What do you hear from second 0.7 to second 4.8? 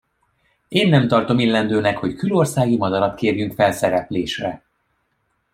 nem tartom illendőnek, hogy külországi madarat kérjünk fel szereplésre.